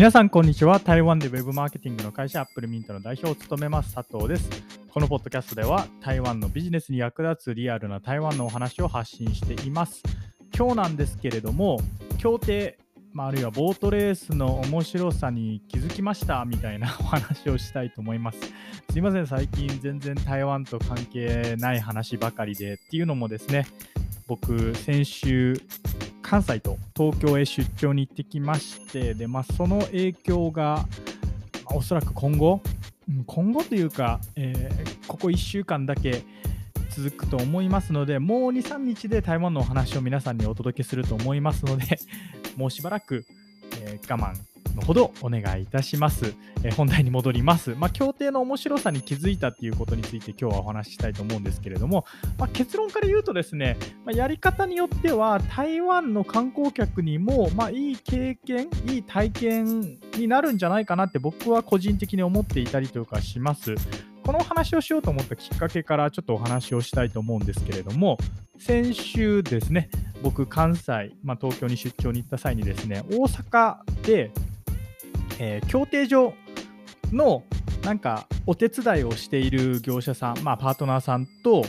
[0.00, 0.80] 皆さん、こんにちは。
[0.80, 4.48] 台湾でウェブマーケティングの会社、アップルミントの代表を務めます、佐藤です。
[4.88, 10.02] このポッドキャストでは、台湾のビジネスに役立つリアルな台湾のお話を発信しています。
[10.56, 11.82] 今日なんですけれども、
[12.16, 12.78] 協定、
[13.12, 18.38] まあ、あるいはボートレースの面白さに気づきましたみたいなお話をしたいと思います。
[18.90, 23.66] すいません、最近全然台湾と関係ない話ばかりでっていうのもですね、
[24.26, 25.60] 僕、先週、
[26.22, 30.86] 関西と東京へ出張に行ってきましてで、まあ、その影響が、
[31.64, 32.60] まあ、おそらく今後、
[33.26, 36.22] 今後というか、えーここ1週間だけ
[36.90, 41.98] 続くと思いますのでもう23日で台湾のお話を皆さんにお届けすると思いますので
[42.56, 43.24] もうしばらく、
[43.82, 44.49] えー我慢
[44.80, 52.06] のほどお願いいたします、えー本題に戻ります、まあ、協定の面白さに気づいたっていうことについて今日はお話ししたいと思うんですけれども、
[52.38, 63.74] まあ、結論から言うとですね、まあ、やり方によっては台湾の観光客にも、まあ、いい経験いい体験になるんじゃないかなって僕は個人的に思っていたりとかします。
[64.24, 68.18] このお話をしようと思ったきっかけからちょっとお話をしたいと思うんですけれども
[68.58, 69.88] 先週ですね
[70.22, 74.30] 僕関西、まあ、東京に出張に行った際にですね大阪で、
[75.40, 76.34] えー競艇場
[77.12, 77.42] の
[77.82, 81.64] なんかお手伝いをしている業者さん、まあ、パートナーさんと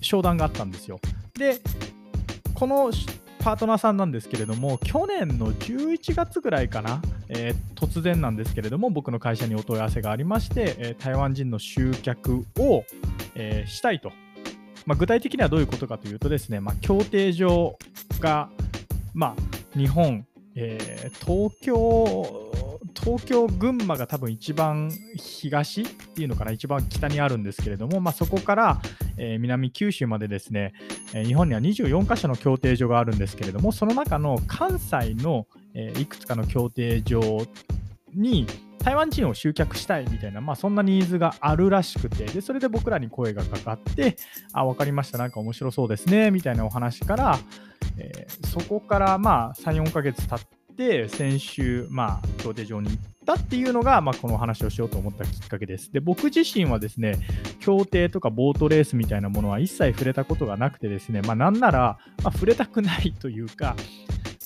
[0.00, 1.00] 商談があったんですよ。
[1.38, 1.60] で、
[2.54, 2.90] この
[3.38, 12.84] パートナーさんなんですけれども、去年の11月ぐらいかな、えー突然なんですけれども、僕の会社にお問い合わせがありまして、えー台湾人の集客を、
[13.34, 14.12] えーしたいと。
[14.84, 17.78] まあ、具体的にはどういうことかというとですね、まあ、競艇場
[18.20, 18.50] が、
[19.14, 22.45] まあ、日本、え東京、
[23.04, 28.80] 東京、群馬が多分一番東っていうのかな、一番北にあるんですけれども、まあ、そこから、
[29.16, 30.72] えー南九州までですね、
[31.14, 37.20] えー日本には24カ所の競艇場があるんですけれども、その中の関西の、えーいくつかの競艇場
[38.14, 38.46] に
[38.78, 44.16] 台湾人を集客したいみたいな、まあ、そんなニーズがあるらしくて、でそれで僕らに声がかかって、
[44.52, 47.38] あ、わかりました、なんか面白そうですね、みたいなお話から、
[47.98, 55.92] えーそこからまあ3、4ヶ月経って、先週、まあ、競艇場に行ったっていうのが、まあ、この話をしようと思ったきっかけです。
[55.92, 57.18] で、僕自身はですね、
[57.60, 63.74] 競艇とかボートレースみたいなものは一切触れたことがなくてですね、まあ、なんなら、まあ、触れたくないというか、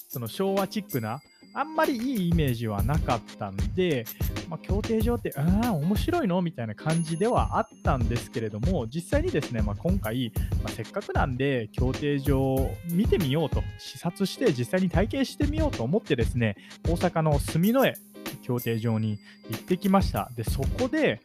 [0.08, 1.20] その昭和チックな、
[1.52, 4.04] あんまりいいイメージはなかったんで、
[4.48, 6.40] まあ、競艇場って、ああ、面白いの？
[6.42, 16.56] みたいな感じではあったんですけれども、実際にですね、まあ、今回、まあ、せっかくなんで、競艇場を見てみようと、視察して、実際に体験してみようと思ってですね、
[16.88, 17.94] 大阪の住之江
[18.42, 19.18] 競艇場に
[19.50, 20.30] 行ってきました。
[20.36, 21.20] で、そこで、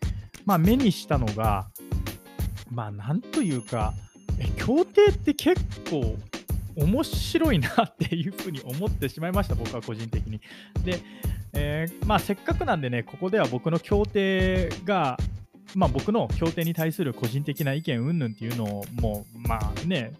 [0.45, 1.67] まあ、目にしたのが、
[2.71, 3.93] まあ、なんというか、
[4.39, 6.17] え競艇って結構
[6.75, 10.39] 面白いなっていうふうに思ってしまいました、僕は個人的に。
[10.83, 10.99] で、
[11.53, 15.17] えーまあ、せっかくなんでね、ここでは僕の競艇が、
[15.73, 20.13] まあ、僕の競艇に対する個人的な意見云々っていうのをもう、まあね、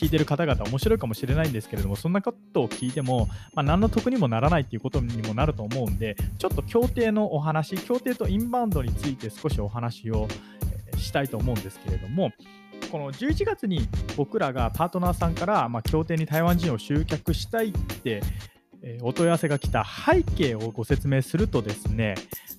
[0.00, 10.26] 聞いてる方々面白いかもしれないんですけれども、そんなことを聞いても、まあ、何の得にもならないっていうことにもなると思うんで、ちょっと競艇のお話、競艇とインバウンドについて少しお話を
[11.00, 12.32] したいと思うんですけれども、
[12.90, 18.22] この11月に僕らがパートナーさんから、まあ、協定に台湾人を集客したいって、
[18.82, 22.14] えお問い合わせが来た背景をご説明するとですね、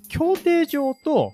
[0.07, 1.33] 協定上と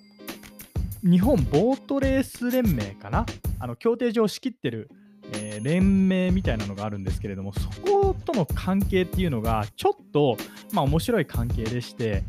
[1.04, 3.26] 日本ボートレース連盟かな、
[3.60, 4.90] あの協定上仕切ってる、
[5.34, 10.38] えー連盟みたいなのがあるんですけれども、そことの関係っていうのがちょっと、
[10.72, 12.24] まあ、面白い関係でして、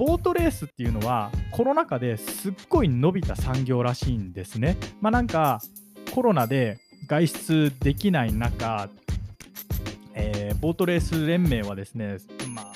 [0.00, 4.78] ボートレースっていうのはコロナ禍ですっごい伸びた産業らしいんですね。
[5.02, 5.60] まあなんか
[6.14, 8.88] コロナで外出できない中、
[10.14, 12.16] えーボートレース連盟はですね、
[12.54, 12.72] まあ、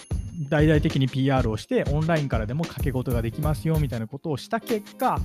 [0.51, 5.19] 大々的に PR をしてオンラインからでも掛け事ができますよみたいなことをした結果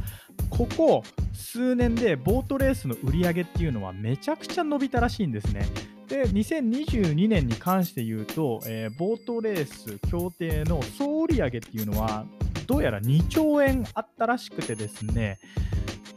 [0.49, 5.67] ここ数年でボートレースの売り上げっていうのはめちゃくちゃ伸びたらしいんですね。
[6.09, 12.25] で2022年に関して言うと、えーボートレース協定の総売上げっていうのは
[12.65, 15.39] どうやら2兆円あったらしくてですね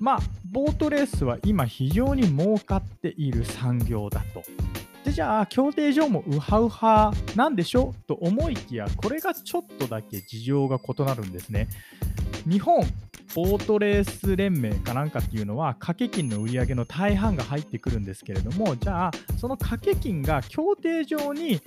[0.01, 4.43] まあボートレースは今非常に儲かっている産業だと。
[5.05, 7.95] でじゃあ協定上もウハウハなんでしょ？
[8.07, 11.69] と思いきやこれがちょっとだけ事情が異なるんですね。
[12.49, 12.85] 日本
[13.35, 21.61] ボートレース連盟かなんかっていうのは掛け金の売り上げの大半が入ってくるんですけれどもじゃあその掛け金が協定上に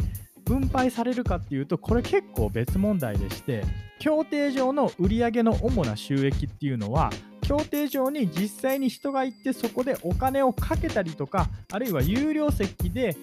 [0.46, 3.64] 分配されるかっていうとこれ結構別問題でして
[4.00, 7.10] 協定上の売り上げの主な収益っていうのは
[7.42, 13.16] 協定上に実際に人が行ってそこでお金をかけたりとかあるいは有料席で、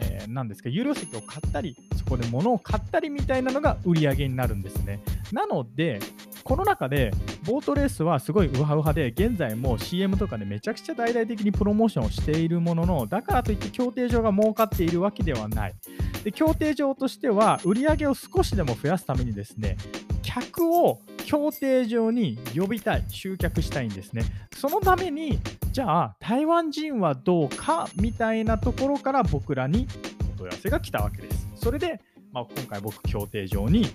[0.00, 5.00] えー何ですか有料席を買ったりそこで物を買ったりみたいなのが売り上げになるんですね。
[5.32, 6.00] なので、
[6.44, 7.12] この中で
[7.44, 15.74] ボートレースはすごいウハウハで、現在も CM とかでめちゃくちゃ大々的にプロモーションをしているものの、だからといって競艇場が儲かっているわけではない。
[16.22, 19.76] で競艇場としては売り上げを少しでも増やすためにですね、
[20.22, 24.22] 客を競艇場に呼びたい、集客したいんですね。
[24.56, 25.40] そのために、
[25.72, 29.88] じゃあ台湾人はどうかみたいなところから僕らに
[30.36, 31.48] お問い合わせが来たわけです。
[31.56, 32.00] それで、
[32.32, 33.86] まあ、今回僕、競艇場に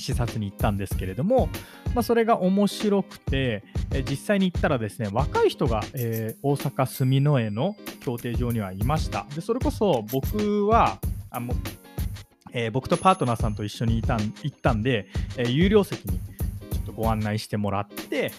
[0.00, 1.48] 視察に行ったんですけれども、
[1.94, 3.62] まあ、それが面白くて、
[3.92, 9.26] え実際に行ったらですね、若い人が、えー、大阪住之江の競艇場にはいました。
[9.34, 10.98] でそれこそ僕は、
[11.30, 11.54] あも
[12.52, 15.06] えー、僕とパートナーさんと一緒にいたん行ったんで、
[15.36, 18.32] えー、有料席にちょっとご案内してもらって、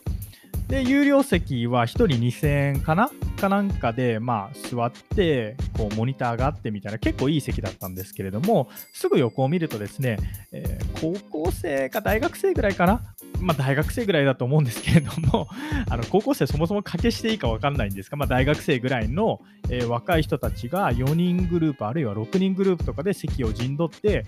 [0.68, 3.10] で、有料席は1人2000円かな
[3.42, 10.18] かなんかで、まあ、座って、こう、モニターがあってみたいな、結構いい席だったんですけれども、すぐ横を見るとですね、
[10.52, 13.02] えー、高校生か大学生ぐらいかな
[13.42, 15.48] まあ、大学生ぐらいだと思うんですけれども、
[15.90, 24.26] あの高校生そもそも掛けしていいか分かんないんですが、まあ、大学生ぐらいの、えー、若い人たちが4人グループ、あるいは6人グループとかで席を陣取って、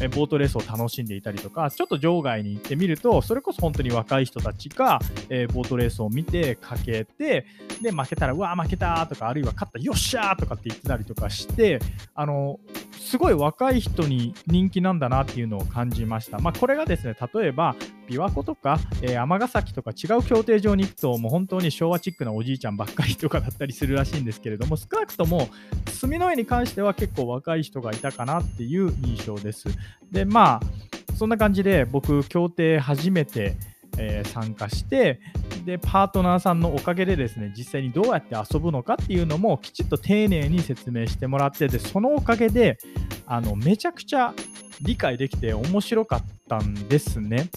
[0.00, 7.46] えー、ボートレースを楽しんでいたりとか、ちょっと場外に行ってみると、それこそ本当に若い人たちが、えー、ボートレースを見て、かけて、
[7.82, 11.78] で、負けたら、うわ負けたとか、あるいは勝った、よっしゃーとかって言ってたりとかして、
[12.14, 12.58] あの、
[12.92, 16.38] すごい若い人に人気なんだなっていうのを感じました。
[16.38, 17.76] まあ、これがですね、例えば、
[18.08, 25.48] 琵琶湖とか、えー、尼崎とか違う競艇場に行くと、もう本当に昭和チックなおじいちゃんばっかりとかだったりするらしいんですけれども、少なくとも、
[25.90, 29.68] 住の絵に関しては結構若い人がいたかなっていう印象です。
[30.10, 33.56] で、まあ、そんな感じで僕、競艇初めて、
[33.98, 35.20] えー、参加して
[35.64, 42.78] でパートナーさんのおかげでですね実際にどうやって遊ぶのかっていうのもきちっと丁寧に説明してもらってでそのおかげで
[43.26, 44.34] あのめちゃくちゃ
[44.82, 47.48] 理解できて面白かったんですね。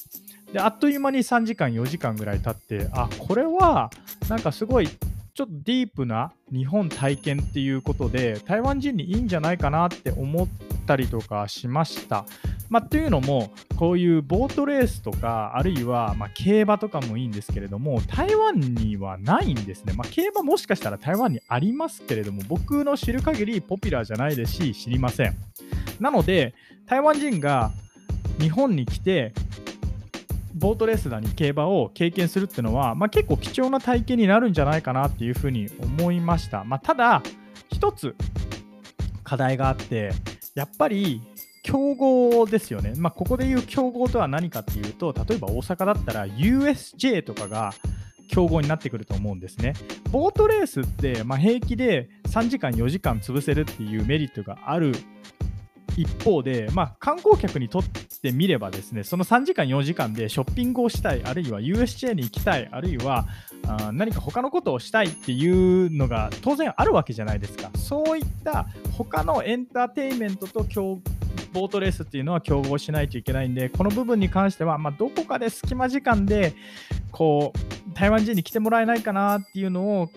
[0.54, 3.90] であっという間に3時間4時間ぐらい経ってあこれは
[4.30, 10.48] なんかすごいちょっとディープな日本体験っていうことで台湾人にいいんじゃないかなって思っ
[10.86, 12.26] たりとかしました。
[12.70, 19.94] まあ、というのも、こういうボートレースとか、あるいはま競馬とかもいいんですけれども、台湾にはないんですね。
[19.94, 25.36] まあ、競馬もしかしたら台湾にありますけれども、僕の知る限りポピュラーじゃないですし、知りません。
[26.00, 26.54] なので、
[26.86, 27.72] 台湾人が
[28.40, 29.34] 日本に来て、
[30.60, 36.66] ボートレースだに競馬を経験するっていうのは、まあ、結構貴重な体験になるんじゃないかなっていうふうに思いました。
[36.66, 37.24] まあ、ただ、
[37.70, 38.16] 一つ
[39.24, 40.12] 課題があって、
[40.56, 41.22] やっぱり
[41.64, 42.94] 競合ですよね。
[42.98, 47.74] まあ、ここで言う競合とは何かっていうと、例えば大阪だったら USJ とかが
[48.30, 49.74] 競合になってくると思うんですね。
[50.12, 54.92] ボートレースって、まあ、平気で3時間、4時間潰せるっていうメリットがある
[55.96, 57.84] 一方で、まあ、観光客にとっ
[58.22, 63.28] てみればですねその3時間4時間でショッピングをしたいあるいは USJ に行きたいあるいは
[63.68, 67.70] あ何か他のことをしたいっていうのが当然あるわけじゃないですか。
[67.76, 68.68] そういった
[68.98, 71.02] 他のエンターテインメントと共
[71.54, 76.54] ボートレースっていうのは競合しないといけないんで、この部分に関しては、まあ、どこかで隙間時間で、
[77.12, 80.14] こう、台湾人に来てもらえないかなっていうのを、考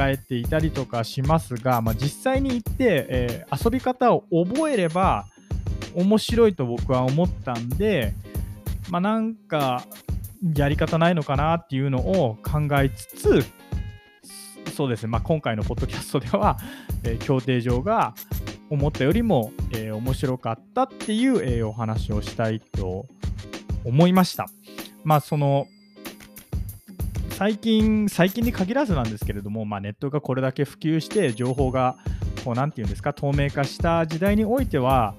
[0.00, 5.26] えていたりとかしますが、まあ、実際に行って、えー、遊び方を覚えれば
[5.96, 8.14] 面白いと僕は思ったんで、
[8.90, 9.84] まあ、なんか
[10.54, 13.44] やり方ないのかなっていうのを考えつつ、
[14.74, 16.58] そうですね、まあ、今回のポッドキャストでは、
[17.02, 18.14] えー、協定上が
[18.68, 23.06] 思ったよりも、えー、面白かったっていう、えー、お話をしたいと
[23.84, 24.46] 思いました。
[25.02, 25.66] まあその
[27.30, 31.98] 最近、最近に限らずなんですけれども、まあ、ネットがこれだけ普及して、情報が
[32.46, 35.14] こうなんていうんですか透明化した時代においては、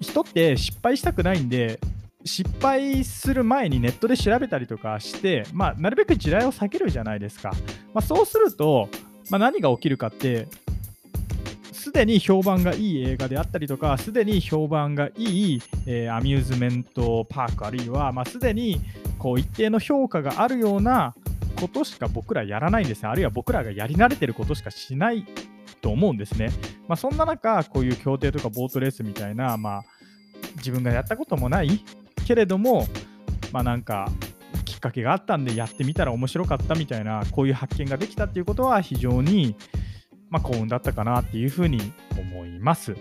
[0.00, 1.80] 人って失敗したくないんで、
[2.24, 7.52] 失敗する前にネットで調べたりとかして、まあ、なるべく地雷を避けるじゃないですか。
[7.94, 8.88] まあ、そうすると、
[9.30, 10.48] まあ、何が起きるかって、
[11.72, 18.80] すでに評判がいい映画であったりとか、すでに評判がいい、えー、アミューズメントパーク、あるいは、まあ、すでに
[19.18, 21.14] こう一定の評価があるような
[21.58, 23.08] ことしか僕らやらないんですね。
[23.08, 25.26] あるいは僕らがやり慣れてることしかしない
[25.80, 26.50] と思うんですね。
[26.86, 29.82] まあ、そんな中、こういう協定とかボートレースみたいな、まあ、
[30.56, 31.84] 自分がやったこともない
[32.26, 32.86] けれども、
[33.52, 34.10] まあなんか、
[34.64, 39.56] きっかけがあったんでやってみたら面白かったみたいな、こういう発見ができたっていうことは非常に、
[40.30, 42.94] まあ、幸運だったかなっていうふうに思います。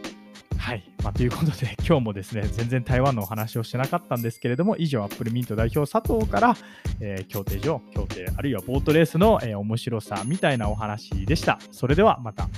[0.68, 0.84] はい。
[1.02, 6.58] まあ、ということで、 今日もですね、全然台湾のお話をしてなかったんですけれども、以上、アップルミント代表佐藤から、
[7.00, 11.58] えー、協定上、協定、あるいはボートレースの、えー、面白さみたいなお話でした。
[11.72, 12.50] それではまた。